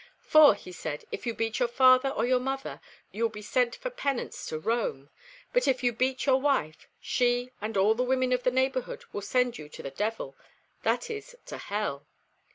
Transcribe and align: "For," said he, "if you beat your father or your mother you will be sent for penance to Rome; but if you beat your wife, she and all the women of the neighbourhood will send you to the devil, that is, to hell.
"For," 0.23 0.57
said 0.57 1.01
he, 1.03 1.07
"if 1.11 1.27
you 1.27 1.35
beat 1.35 1.59
your 1.59 1.67
father 1.67 2.09
or 2.09 2.25
your 2.25 2.39
mother 2.39 2.81
you 3.11 3.21
will 3.21 3.29
be 3.29 3.43
sent 3.43 3.75
for 3.75 3.91
penance 3.91 4.47
to 4.47 4.57
Rome; 4.57 5.11
but 5.53 5.67
if 5.67 5.83
you 5.83 5.93
beat 5.93 6.25
your 6.25 6.41
wife, 6.41 6.87
she 6.99 7.51
and 7.61 7.77
all 7.77 7.93
the 7.93 8.01
women 8.01 8.31
of 8.33 8.41
the 8.41 8.49
neighbourhood 8.49 9.05
will 9.13 9.21
send 9.21 9.59
you 9.59 9.69
to 9.69 9.83
the 9.83 9.91
devil, 9.91 10.35
that 10.81 11.11
is, 11.11 11.35
to 11.45 11.59
hell. 11.59 12.07